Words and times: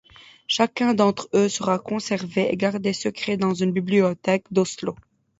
Chacun 0.47 0.95
d'entre 0.95 1.29
eux 1.35 1.47
sera 1.47 1.77
conservé 1.77 2.51
et 2.51 2.57
gardé 2.57 2.91
secret 2.91 3.37
dans 3.37 3.53
une 3.53 3.71
bibliothèque 3.71 4.45
d'Oslo. 4.49 4.95